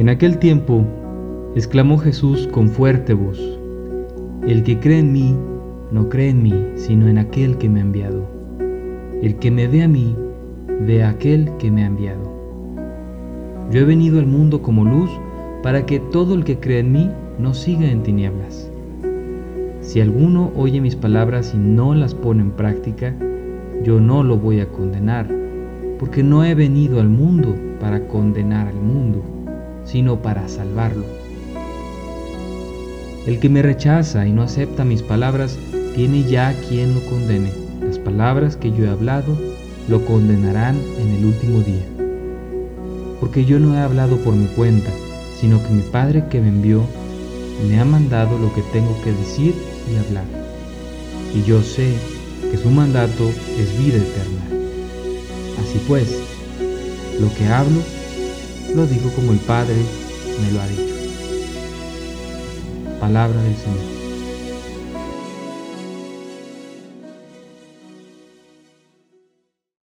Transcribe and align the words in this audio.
En 0.00 0.08
aquel 0.08 0.38
tiempo, 0.38 0.82
exclamó 1.54 1.98
Jesús 1.98 2.48
con 2.50 2.70
fuerte 2.70 3.12
voz, 3.12 3.38
El 4.48 4.62
que 4.62 4.80
cree 4.80 5.00
en 5.00 5.12
mí, 5.12 5.36
no 5.92 6.08
cree 6.08 6.30
en 6.30 6.42
mí, 6.42 6.54
sino 6.74 7.06
en 7.06 7.18
aquel 7.18 7.58
que 7.58 7.68
me 7.68 7.80
ha 7.80 7.82
enviado. 7.82 8.26
El 9.20 9.36
que 9.36 9.50
me 9.50 9.68
ve 9.68 9.82
a 9.82 9.88
mí, 9.88 10.16
ve 10.86 11.02
a 11.02 11.10
aquel 11.10 11.50
que 11.58 11.70
me 11.70 11.82
ha 11.82 11.86
enviado. 11.88 12.32
Yo 13.70 13.80
he 13.80 13.84
venido 13.84 14.18
al 14.18 14.26
mundo 14.26 14.62
como 14.62 14.86
luz 14.86 15.10
para 15.62 15.84
que 15.84 16.00
todo 16.00 16.32
el 16.32 16.44
que 16.44 16.58
cree 16.58 16.78
en 16.78 16.92
mí 16.92 17.10
no 17.38 17.52
siga 17.52 17.84
en 17.84 18.02
tinieblas. 18.02 18.70
Si 19.82 20.00
alguno 20.00 20.50
oye 20.56 20.80
mis 20.80 20.96
palabras 20.96 21.52
y 21.54 21.58
no 21.58 21.94
las 21.94 22.14
pone 22.14 22.40
en 22.40 22.52
práctica, 22.52 23.14
yo 23.84 24.00
no 24.00 24.22
lo 24.22 24.38
voy 24.38 24.60
a 24.60 24.68
condenar, 24.70 25.26
porque 25.98 26.22
no 26.22 26.42
he 26.42 26.54
venido 26.54 27.00
al 27.00 27.10
mundo 27.10 27.54
para 27.78 28.08
condenar 28.08 28.66
al 28.66 28.80
mundo, 28.80 29.22
sino 29.84 30.22
para 30.22 30.48
salvarlo. 30.48 31.04
El 33.26 33.38
que 33.38 33.48
me 33.48 33.62
rechaza 33.62 34.26
y 34.26 34.32
no 34.32 34.42
acepta 34.42 34.84
mis 34.84 35.02
palabras, 35.02 35.58
tiene 35.94 36.24
ya 36.24 36.54
quien 36.68 36.94
lo 36.94 37.00
condene. 37.04 37.52
Las 37.80 37.98
palabras 37.98 38.56
que 38.56 38.72
yo 38.72 38.84
he 38.84 38.88
hablado 38.88 39.36
lo 39.88 40.04
condenarán 40.04 40.76
en 40.98 41.14
el 41.14 41.24
último 41.24 41.60
día. 41.60 41.84
Porque 43.20 43.44
yo 43.44 43.60
no 43.60 43.74
he 43.74 43.78
hablado 43.78 44.16
por 44.18 44.34
mi 44.34 44.46
cuenta, 44.46 44.90
sino 45.38 45.62
que 45.62 45.70
mi 45.70 45.82
Padre 45.82 46.24
que 46.30 46.40
me 46.40 46.48
envió 46.48 46.84
me 47.68 47.78
ha 47.78 47.84
mandado 47.84 48.38
lo 48.38 48.52
que 48.54 48.62
tengo 48.72 48.96
que 49.02 49.12
decir 49.12 49.54
y 49.92 49.96
hablar. 49.96 50.24
Y 51.34 51.42
yo 51.42 51.62
sé 51.62 51.94
que 52.50 52.56
su 52.56 52.70
mandato 52.70 53.28
es 53.58 53.78
vida 53.78 53.98
eterna. 53.98 54.42
Así 55.60 55.80
pues, 55.86 56.18
lo 57.20 57.32
que 57.34 57.46
hablo, 57.46 57.80
lo 58.74 58.86
digo 58.86 59.10
como 59.14 59.32
el 59.32 59.38
Padre 59.38 59.76
me 60.40 60.52
lo 60.52 60.60
ha 60.60 60.66
dicho. 60.68 60.94
Palabra 63.00 63.42
del 63.42 63.56
Señor. 63.56 63.99